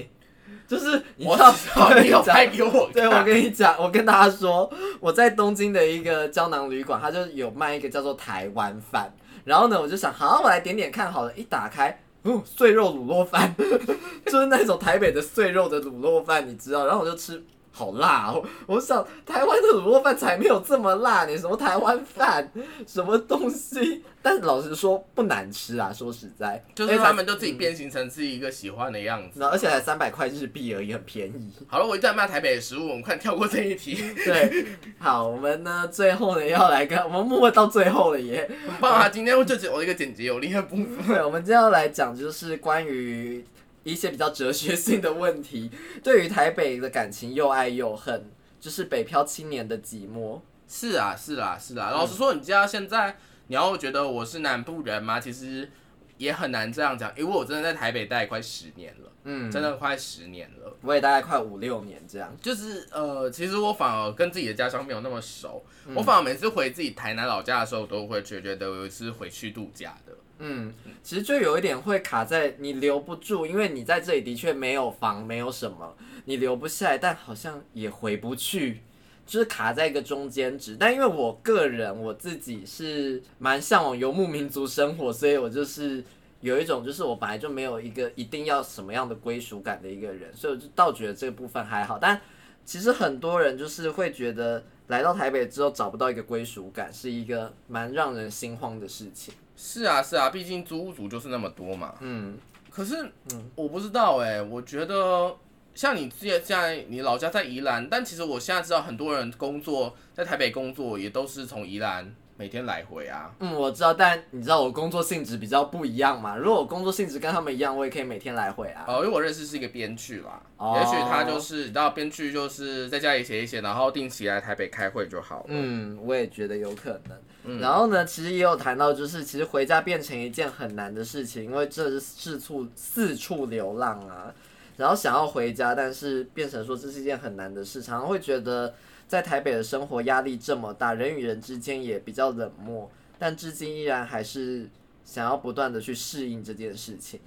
[0.74, 9.14] 就是你我知道，知道你有 拍给我看，对，我跟你讲，我跟大家说，我在东京的一个胶囊旅馆，它就有卖一个叫做台湾饭。
[9.44, 11.32] 然后呢，我就想，好，我来点点看好了。
[11.34, 13.54] 一打开，哦，碎肉卤肉饭，
[14.26, 16.86] 就是那种台北的碎肉的卤肉饭，你知道？
[16.86, 17.42] 然后我就吃，
[17.76, 18.40] 好辣哦！
[18.66, 22.48] 我想台湾的卤肉饭才没有这么辣呢，什么台湾饭，
[22.86, 24.04] 什么东西？
[24.22, 29.40] 但老实说不难吃啊，说实在，就是他们就自己变形成自己一个喜欢的样子。
[29.40, 31.52] 那而且才三百块日币而已，很便宜。
[31.66, 33.96] 好了，我一直在骂台北的食物，我们快跳过这一题。
[34.24, 34.66] 对，
[35.00, 39.08] 好，我们呢最后呢要来跟我们默默到最后了耶，很棒啊！
[39.08, 40.86] 今天就只有一个简洁有力的部分。
[41.08, 43.44] 对，我们今天要来讲就是关于。
[43.84, 45.70] 一些比较哲学性的问题，
[46.02, 48.24] 对于台北的感情又爱又恨，
[48.58, 50.40] 就是北漂青年的寂寞。
[50.66, 51.90] 是啊，是啊，是啊。
[51.90, 53.16] 老实说，你知道现在
[53.46, 55.20] 你要觉得我是南部人吗？
[55.20, 55.70] 其实
[56.16, 60.74] 也很难这样讲，因为我真的在台北待快十年了，嗯，真的快十年了。
[60.80, 62.34] 我也大概快五六年这样。
[62.40, 70.03] 就是呃，其实我反而跟自己的家乡没有那么熟，我反而每次回自己台南老家的时候，都会觉得我是回去度假的。
[70.46, 78.82] 嗯，其实就有一点会卡在你留不住，因为你在这里的确没有房，没有什么，你留不下来，但好像也回不去，
[79.24, 80.76] 就是卡在一个中间值。
[80.78, 86.04] 但因为我个人我自己是蛮向往游牧民族生活，所以我就是
[86.42, 91.98] 有一种就是我本来就没有一个一定要什么样的归属感的一个人，所以我就倒觉得这部分还好。
[91.98, 92.20] 但
[92.66, 99.32] 其实很多人就是会觉得来到台北之后找不到一个归属感，是一个蛮让人心慌的事情。
[99.56, 101.94] 是啊，是啊，毕竟租屋族就是那么多嘛。
[102.00, 102.36] 嗯，
[102.70, 105.34] 可是，嗯，我不知道哎，我觉得
[105.74, 113.30] 像你现在你老家在宜兰，但其实我现在知道很多人工作在台北工作，也都是从宜兰每天来回啊。
[113.38, 116.36] 嗯，我知道，但你知道我工作性质比较不一样嘛？
[116.36, 118.84] 如果我工作性质跟他们一样，我也可以每天来回啊。
[118.88, 125.46] 哦，因为我认识是一个编剧啦，哦也许他就是你知道编剧就是在家里写一写，然后定期来台北开会就好了。
[125.48, 127.60] 嗯，我也觉得有可能。
[127.60, 134.32] 然后呢，其实也有谈到，就是其实回家变成一件很难的事情，因为这是四处四处流浪啊，
[134.78, 138.74] 然后想要回家，但是变成说这是一件很难的事，常常会觉得
[139.14, 144.68] 在台北的生活压力这么大，人与人之间也比较冷漠，但至今依然还是
[145.04, 147.20] 想要不断的去适应这件事情。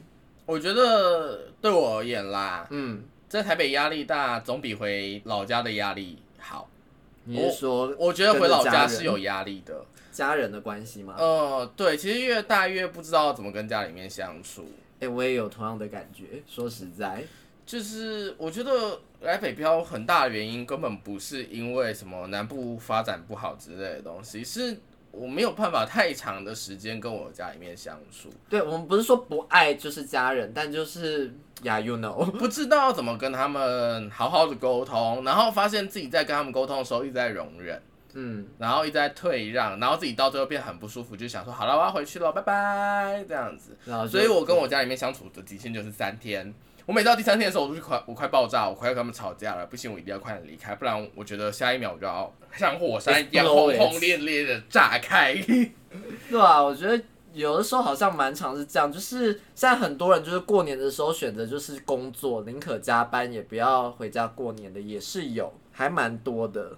[0.46, 6.70] 我觉得对我而言啦，嗯，在台北压力大，总比回老家的压力好。
[7.24, 9.86] 你是说，我觉得回老家是有压力的。
[10.12, 11.16] 家人的关系吗？
[11.18, 14.66] 呃，对，其实越大越不知道怎么跟家里面相处。
[15.00, 16.44] 哎，我也有同样的感觉。
[16.46, 17.24] 说实在，
[17.66, 24.78] 就是我觉得来北漂很大的原因根本不是因为什么南部发展不好之类的东西，是
[25.12, 28.30] 我没有办法太长的时间跟我家里面相处。
[28.50, 37.82] 对我们不是说不爱就是家人，但就是呀，you know， 不知道怎么跟他们好好的沟通，然后发现自己在跟他们沟通的时候一直在容忍。
[38.20, 43.78] 嗯，然后一直在退让，然后自己到最后变很不舒服，就想说好了，我要回去了，拜拜，这样子。
[44.08, 46.52] 所以，我跟我家里面相处的极限就是三天。
[46.88, 55.36] 我每到第三天的时候，我就快，我快爆炸，我快要跟他们吵架了，不行，我一定要快点离开，不然我觉得下一秒我就要像火山一样 轰轰烈烈的炸开。
[56.32, 66.72] 对啊，我觉得有的时候好像蛮常是这样，就是现在很多人就是过年的时候选择就是工作，宁可加班也不要回家过年的也是有，还蛮多的。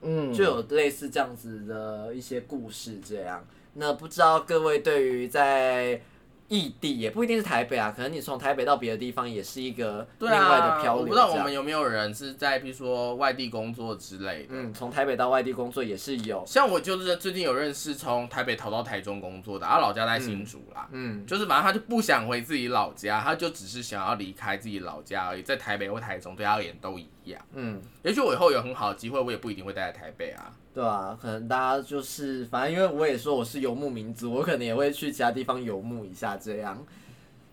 [0.00, 3.46] 嗯，就有类似这样子的一些故事，这样。
[3.74, 6.02] 那不知道各位对于在。
[6.52, 10.96] 异地也不一定是台北啊，可能你从台北到别的地方也是一个另外的漂流。
[10.96, 14.48] 我不知道我们有没有人是在比如说外地工作之类的。
[14.50, 16.44] 嗯，从台北到外地工作也是有。
[16.46, 20.86] 像我就是最近有认识从台北逃到台中工作的，他老家在新竹啦。
[20.92, 27.40] 嗯，就是反正他就不想回自己老家，他就只是想要离开自己老家而已，在台北或台中对他而言都一样。
[27.54, 30.52] 嗯，也许我以后有很好的机会，我也不一定会待在台北啊。
[30.74, 36.82] 对啊，可能大家就是，反正因为我也说我是游牧民族，我可能也会去其他地方游牧一下这样。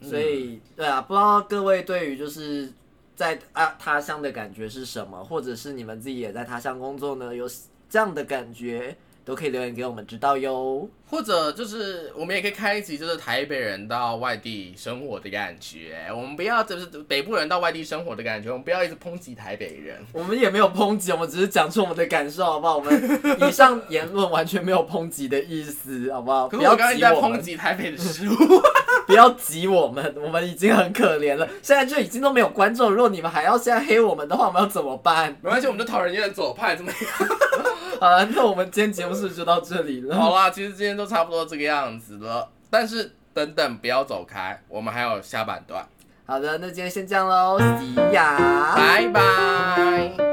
[0.02, 2.72] 所以，对啊，不知道各位对于就是
[3.18, 7.36] 在啊他乡的感觉是什么，或者是你们自己也在他乡工作呢？
[7.36, 7.46] 有
[7.90, 8.96] 这样的感觉？
[9.30, 15.98] 都可以留言给我们知道哟，或者就是我们也可以开一集，就是台北人到外地生活的感觉。
[16.10, 20.04] 我们不要就是北部人到外地生活的感觉，我们不要一直抨击台北人。
[20.14, 22.78] 我们也没有抨击，我们只是讲出我们的感受，好不好？
[22.78, 26.48] 我们 以上言论完全没有抨击的意思，好不好？
[26.48, 28.34] 不要刚刚在抨击台北的食物，
[29.06, 31.48] 不要挤我们，我们已经很可怜了。
[31.62, 35.38] 现在就已经都没有观众，如果你们还要现在黑我们的话，我们要怎么办？
[35.44, 37.30] 没关系，我们就讨人厌的左派怎么样？
[38.00, 40.16] 好了，那我们今天节目是就到这里了。
[40.16, 45.86] 好啦，其实今天都差不多这个样子了，但是等等不要走开，我们还有下半段。
[46.26, 50.29] 好的，那今天先这样喽，西亚，拜拜。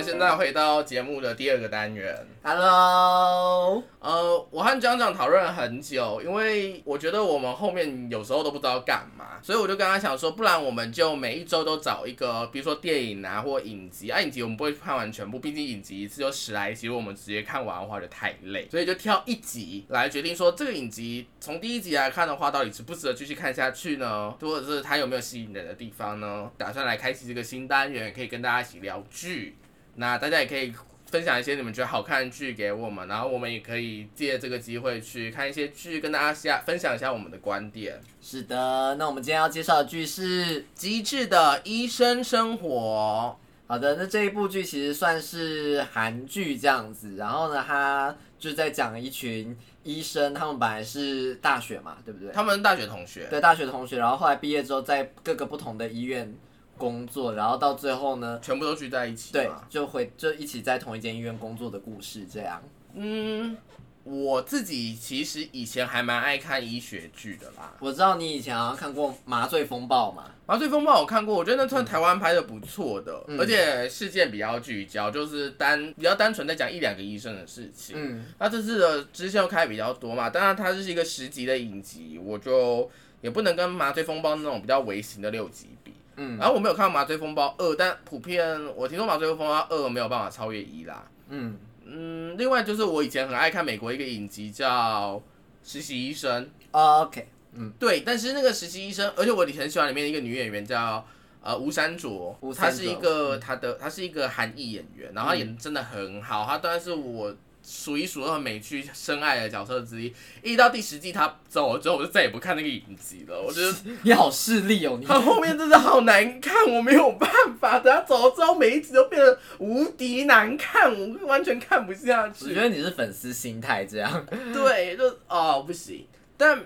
[0.00, 2.16] 们现在回到节目的第二个单元。
[2.42, 24.30] Hello，呃，我和江长讨论了很久，因为我觉得我们后面有时候都不知道干嘛，所以我就跟他想说，不然我们就每一周都找一个，比如说电影啊或影集啊，影集我们不会看完全部，毕竟影集一次就十来集，如果我们直接看完的话就太累，所以就挑一集来决定说这个影集从第一集来看的话，到底值不值得继续看下去呢？
[24.40, 26.50] 或者是它有没有吸引人的地方呢？
[26.56, 29.58] 打算来开启这个新单元，可以跟大家一起聊剧，
[30.00, 30.72] 那大家也可以。
[31.10, 38.00] 分享一些你们觉得好看的剧给我们，然后我们也可以借这个机会去看一些剧，跟大家下分享一下我们的观点。
[38.22, 43.36] 是的，那我们今天要介绍的剧是机智的医生生活，
[43.66, 52.32] 好的，那这一部剧其实算是韩剧这样子，然后呢，它就在讲一群医生，他们本来是大学嘛，对不对？
[52.32, 56.32] 他们大学同学，对，大学同学，然后后来毕业之后，在各个不同的医院
[56.80, 59.34] 工作，然后到最后呢，全部都聚在一起。
[59.34, 62.62] 对，就会就一起在同一间医院工作的故事，这样。
[62.94, 63.56] 嗯，
[64.02, 67.74] 我自己其实以前还蛮爱看医学剧的啦。
[67.78, 77.94] 我知道你以前好像看过《麻醉风暴》嘛，《麻醉风暴》我看过，我觉得那算台湾拍的不错的，嗯而且事件比较聚焦，就是单比较单纯在讲一两个医生的事情。
[77.96, 82.90] 嗯，那这次的支线开比较多嘛，当然它是一个十集的影集，我就
[83.20, 85.79] 也不能跟《麻醉风暴》那种比较微型的六集比。
[86.16, 86.38] 嗯。
[86.38, 91.04] 然后我没有看《麻醉风暴二》，但普遍我听说《麻醉风暴二》没有办法超越一啦。
[91.28, 95.16] 嗯，嗯，另外就是我以前很爱看美国一个影集叫
[95.62, 97.72] 《实习医生》，哦 OK，嗯。
[97.78, 101.04] 对，但是那个实习医生，而且我很喜欢里面的一个女演员叫
[101.42, 102.38] 呃吴珊卓。
[102.56, 107.34] 她是一个她的她是一个韩裔演员，然后她演的真的很好，她当然是我
[107.70, 110.12] 数一数二美剧深爱的角色之一。
[110.42, 113.40] 一到第十季他走了之后，我就再也不看那个影集了。
[113.40, 115.06] 我觉得 你好势利哦，你。
[115.06, 117.30] 他后面真的好难看，我没有办
[117.60, 117.78] 法。
[117.78, 122.60] 等他走了之后，每一集都变得无敌难看，我完全看不下去我觉。
[122.60, 124.26] 得你是粉丝心态这样。
[124.52, 126.04] 对，就哦不行。
[126.36, 126.58] 但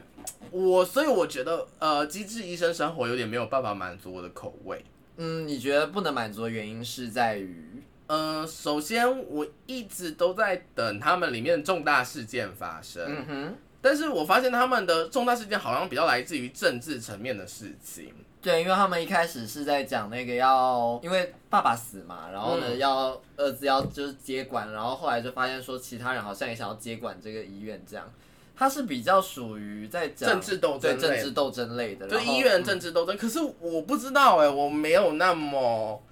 [0.50, 4.82] 我所以我觉得呃，《机智医生生活》有点没有办法满足我的口味。
[5.16, 7.73] 嗯，你觉得不能满足的原因是在于，
[8.06, 18.12] 呃，首先我一直都在等他们里面重大事件发生，嗯哼，但是我发现他们的重大事件好像比较来自于政治层面的事情。
[18.42, 22.78] 对，因为他们一开始是在讲那个要，因为爸爸死嘛，然后呢、嗯。
[22.78, 28.06] 要儿子要就是接管，然后后来就发现说其他人好像也想要接管这个医院，这样，
[28.54, 36.02] 他是比较属于在讲政治斗争对政治斗争类的，对医院嗯政治斗争，可是我不知道哎、我没有那么，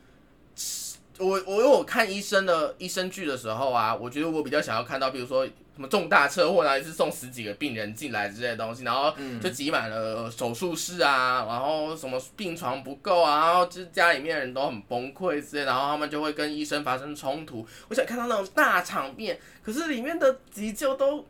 [1.18, 17.66] 我我有看医生的医生剧的时候啊，我觉得我比较想要看到，比如说什么重大车祸，然后一次送十几个病人进来之类的东西，然后嗯就挤满了手术室啊，然后什么病床不够啊，然后就是家里面人都很崩溃之类，然后他们就会跟医生发生冲突。
[17.88, 21.24] 我想看到那种大场面，可是里面的急救都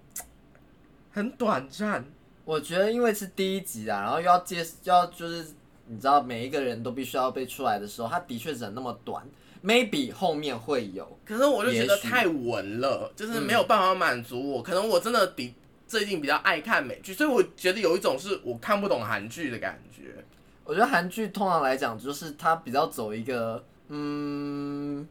[1.10, 2.04] 很短暂。
[2.44, 5.46] 我觉得因为是第一集啊，然后又要接要就是
[5.86, 9.24] 你知道每一个人都必须要被出来的时候，他的确只能那么短
[9.64, 11.18] ，maybe 后面会有。
[11.25, 14.62] 可是我就觉得太文了，就是没有办法满足我。
[14.62, 15.55] 可能我真的比
[15.87, 20.25] 最近比较爱看美剧，所以我觉得有一种是我看不懂韩剧的感觉。
[20.64, 25.07] 我觉得韩剧通常来讲，就是它比较走一个，嗯，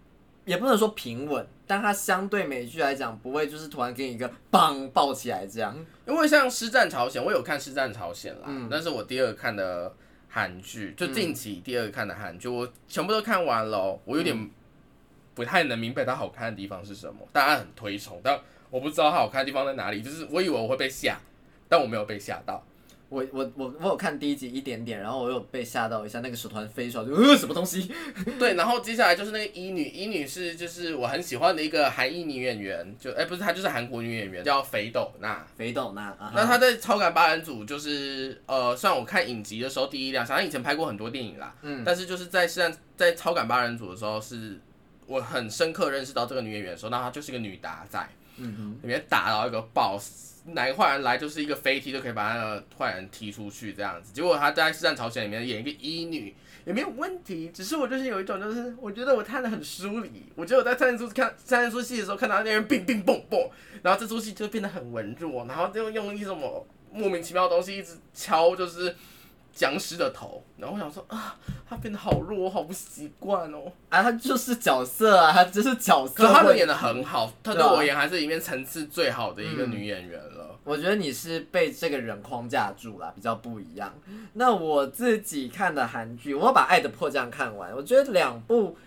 [0.46, 5.76] 也不能说平稳，但它相对美剧来讲，不会就是突然给你一个棒爆起来这样。
[6.08, 9.94] 因为像《师战朝鲜》，我有看《师战朝鲜》啦，嗯那是我第二个看的
[10.34, 14.00] 韩剧，就近期第二个看的韩剧，我全部都看完了哦。
[14.06, 14.50] 我有点
[15.36, 18.40] 不太能明白它好看的地方是什么，大家很推崇，但
[18.70, 20.02] 我不知道它好看的地方在哪里。
[20.02, 21.20] 就是我以为我会被吓，
[21.68, 22.64] 但我没有被吓到。
[23.12, 27.92] 我我我我有看第一集一点点，然后我有被吓到一下，那个手团飞出来就呃什么东西？
[28.40, 35.46] 对，然后接下来就是那个一女，一女是就是我很喜欢的一个韩裔女演员，就哎、不是她就是韩国女演员，叫肥斗娜。
[35.58, 44.58] 肥斗娜啊，那她在超感八人组就是呃，虽然我看影集的时候第一亮相，她以前拍过很多电影啦，嗯但是就是在现在在超感八人组的时候，是
[45.06, 48.00] 我很深刻认识到这个女演员的时候，那她就是一个女打仔，
[48.38, 54.12] 嗯里面打到一个 boss，哪个坏人来就是一个飞踢就可以把那个坏人踢出去这样子。
[54.14, 63.50] 结果他在《四战朝鲜》里面演一个医女也没有问题，只是我就是有一种就是我觉得我看的很疏离，我觉得我在三出看三出戏的时候看到那些人乒乒蹦蹦，
[63.82, 68.96] 然后这出戏就变得很文弱，然后就用一种莫名其妙的东西一直敲就是。
[69.54, 71.38] 僵尸的头，然后我想说啊，
[71.70, 73.64] 他变得好弱，我好不习惯哦。
[73.66, 76.14] 哼，啊，他就是角色啊，他就是角色。
[76.14, 80.58] 可是他们演的很好，她对我而言还是里面层次最好的一个女演员了。
[80.64, 83.94] 我觉得你是被这个人框架住了，比较不一样。
[84.34, 88.78] 那我自己看的韩剧，我把《爱的迫降》看完，我觉得两部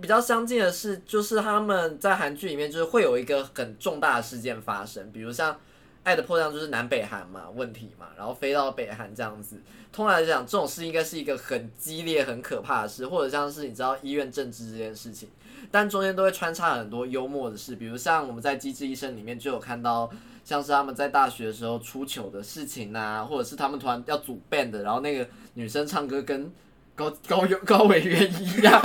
[0.00, 5.52] 比较相近的是，就是他们在韩剧里面就是会有一个很重大的事件发生，比如像
[6.02, 9.58] 《爱的迫降》就是南北韩嘛问题嘛，然后飞到北韩这样子。
[9.94, 15.28] 通常来讲，这种事应该是一个很激烈、很可怕的事，或者像是你知道医院政治这件事情，
[15.70, 20.10] 但中间都会穿插很多幽默的事，比如像我们在《机智医生》里面就有看到，
[20.44, 25.24] 像是他们在大学的时候出糗的事情呐、或者是他们突然要组 band，然后那个
[25.54, 26.52] 女生唱歌跟
[26.96, 28.82] 高 高高委员一样，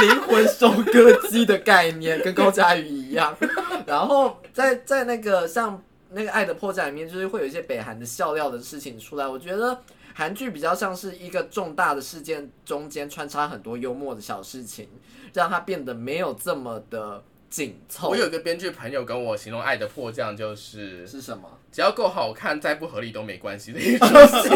[0.00, 3.36] 灵魂收割机的概念跟高佳宇一样。
[3.84, 9.26] 然后在在那个像那个《爱的迫降》里面，就是会有一些北韩的笑料的事情出来。
[9.26, 9.78] 我觉得
[10.14, 14.88] 韩剧比较像是一个重大的事件中间穿插很多幽默的小事情，
[15.32, 18.08] 让它变得没有这么的紧凑。
[18.10, 21.58] 我有一个编剧朋友跟我形容《爱的迫降》就是是什么？
[21.70, 24.48] 只要够好看，再不合理都没关系的一出戏。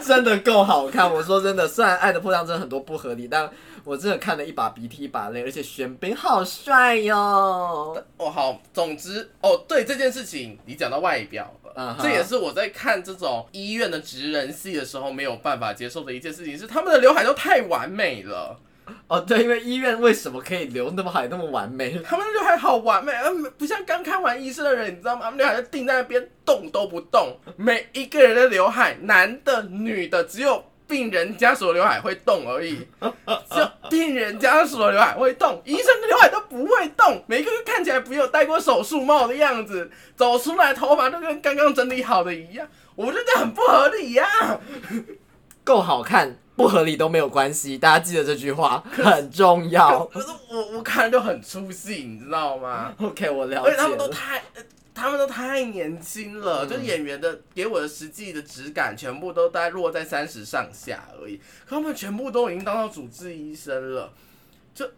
[0.06, 1.12] 真的够好看。
[1.12, 3.50] 我说真的，虽然《爱的迫降》真的很多不合理，但
[3.84, 7.16] 我真的看了一把鼻涕一把泪，而且玄彬好帅哟。
[8.16, 11.52] 哦，好，总之，哦，对这件事情，你讲到外表
[12.00, 18.56] 这也是我在看这种医院的职人戏的时候没有办法接受的一件事情，是他们的刘海都太完美了，
[19.08, 21.98] 哦，对，因为医院为什么可以留那么好，那么完美？
[22.04, 25.22] 他们的刘海好完美，嗯，不像刚看完医生的人，你知道吗？
[25.24, 30.62] 他们刘海就定在那边动都不动，每一个人的刘海，男的、女的，只有。
[30.92, 32.86] 病人家属的刘海会动而已，
[33.50, 44.26] 只有病人家属的刘海会动，医生的刘海都不会动，每个人看起来不有戴过手术帽的样子，走出来头发都跟刚刚整理好的一样，我觉得很不合理呀、
[45.64, 47.78] 够好看，不合理都没有关系。
[47.78, 50.04] 大家记得这句话很重要。
[50.12, 53.96] 可是我我看了就很出戏，你知道吗？OK，我了而且他们。
[53.96, 54.62] 都太，呃
[54.94, 61.38] 他们都太年轻了，嗯就演员的给我的实际的质感，全部都在落在三十上下而已。
[61.64, 64.12] 可他们全部都已经当到主治医生了，
[64.74, 64.90] 就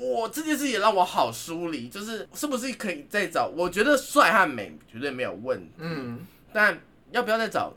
[0.00, 3.46] 我这件事也让我好疏离，就是是不是可以再找？
[3.46, 6.18] 我觉得帅和美绝对没有问题，嗯，
[6.52, 6.80] 但
[7.12, 7.72] 要不要再找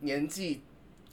[0.00, 0.60] 年纪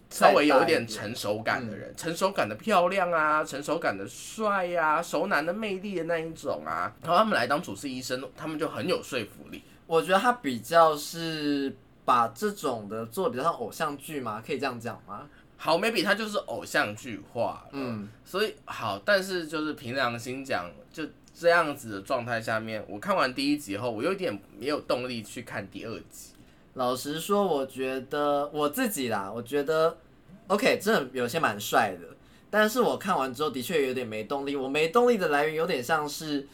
[0.10, 9.64] 稍微有一点成熟感的人，成熟感的漂亮啊，成熟感的帅呀、熟男的魅力的那一种啊，然后他们来当主治医生，他们就很有说服力。
[9.88, 11.76] 我觉得他比较是
[12.06, 15.28] 把这种的做得比较像偶像剧嘛，可以这样讲吗？
[15.58, 26.34] 好，maybe 他就是偶像剧化，嗯，所以好，但是就是凭良心讲，就这样子的状态下面，我看完第一集后，我有点没有动力去看第二集。
[26.76, 29.98] 老实说，我觉得我自己啦，我觉得
[30.46, 32.08] OK，真的有些蛮帅的，
[32.52, 34.56] 但是我看完之后的确有点没动力。
[34.56, 36.48] 我没动力的来源有点像是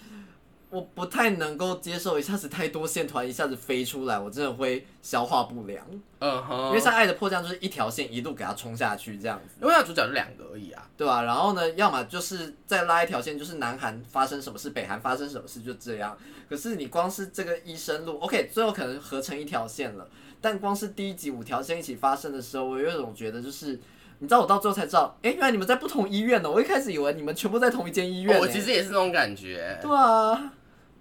[0.74, 5.86] 我不太能够接受一下子太多线团一下子飞出来，我真的会消化不良。
[6.18, 10.90] 嗯哼，因为像《爱的迫降》就是一条线一路给它冲下去这样子，因为它主角就两个而已啊。
[10.98, 16.18] 对吧、然后呢，要么就是再拉一条线，就是南韩发生什么事，北韩发生什么事，就这样。
[16.50, 20.08] 可是你光是这个医生路，OK，最后可能合成一条线了，
[20.42, 23.80] 但光是第一集五条线一起发生的时候，我有一种觉得就是。
[24.20, 26.50] 你知道我到最后才知道，哎、原来你们在不同医院呢。
[26.50, 29.78] 我一开始以为你们全部在同一间医院、哦我欸其实也是那种感觉。
[29.82, 30.54] 对啊，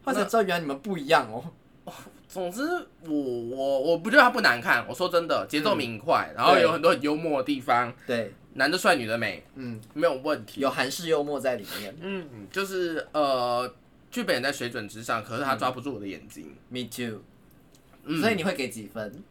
[0.04, 1.44] 后来才知道原来你们不一样哦。
[2.28, 2.62] 总之，
[3.02, 4.86] 我我我不觉得它不难看。
[4.88, 10.60] 我说真的，节奏明快，然后有很多很幽默的地方，对，男的帅，女的美，嗯，没有问题。
[10.60, 11.94] 有韩式幽默在里面。
[12.00, 13.70] 嗯，就是呃，
[14.10, 16.54] 剧本在水准之上，可是他抓不住我的眼睛。
[16.68, 17.20] Me too。
[18.04, 19.22] 嗯，所以你会给几分？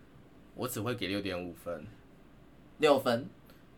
[0.54, 1.84] 我只会给六点五分。
[2.78, 3.28] 六分，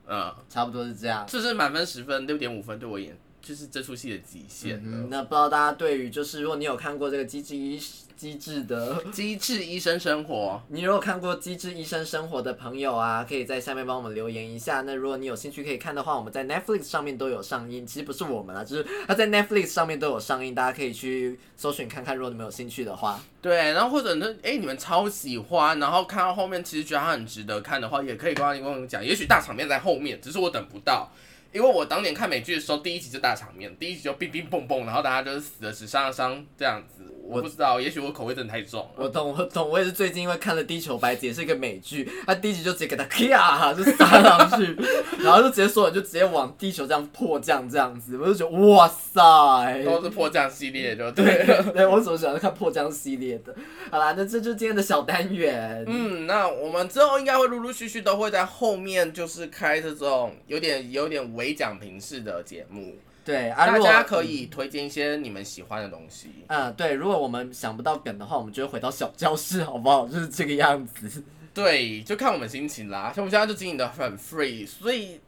[0.06, 1.26] 嗯，差不多是这样。
[1.28, 4.82] 就是满分十分，六点五分对我也就是这出戏的极限了。
[4.86, 7.78] 嗯，那不知道大家对于就是如果你有看过这个机智医
[8.16, 14.82] 机智的，机智医生生活， 你如果看过《机智医生生活》的朋友啊，可以在下面帮我们留言一下。
[14.82, 17.86] 那如果你有兴趣可以看的话，我们在 Netflix 上面都有上映。
[17.86, 22.16] 其实不是我们啊，就是它在 Netflix 上面都有上映，大家可以去搜寻看看。
[22.16, 31.12] 如果你们有兴趣的话，对，然后或者呢，哎、你们超喜欢，然后看到后面其实觉得它很值得看的话，也可以跟跟我讲，也许大场面在后面，只是我等不到。
[31.54, 37.13] 因为我当年看美剧的时候，第一集就大场面，第一集就乒乒乓乓，然后大家就是死的死伤了伤这样子。
[37.26, 38.90] 我不知道，也许我口味真的太重了。
[38.98, 44.78] 我懂，我懂，我也是最近因为看了《地球白子》，也是一个美剧，他第一集就直接给他咔就撒上去，
[45.24, 51.64] 然后就直接所有人就直接往地球这样迫降这样子，我就觉得哇塞，都是迫降系列，就对了。
[51.74, 53.56] 对， 我总喜欢看迫降系列的。
[53.90, 55.84] 好啦，那这就是今天的小单元。
[55.88, 62.96] 嗯，那我们之后应该会陆陆续续都会在后面就是开这种有点有点伪讲评式的节目，
[63.26, 66.30] 对啊，大家可以推荐一些你们喜欢的东西。
[66.48, 70.08] 嗯，对，如果我们想不到梗的话，我们就会回到小教室，好不好？
[70.08, 71.24] 就是这个样子。
[71.54, 73.14] 对，就看我们心情啦。
[73.16, 75.20] 像我们现在就经营的很 free，所以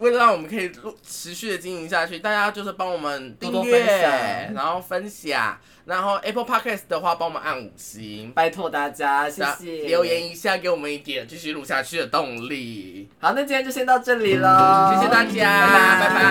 [0.00, 9.86] 为了让我们可以录持续的经营下去，大家就是帮我们订多多阅，分享然后分享，然后 Apple Podcast 的话帮我们按五星，拜托大家，谢谢。
[9.86, 13.08] 留言一下，给我们一点继续录下去的动力。
[13.20, 16.24] 好，那今天就先到这里喽，谢谢大家，拜拜拜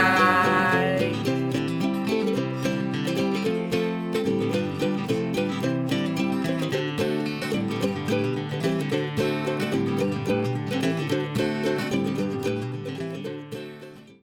[1.23, 1.38] 拜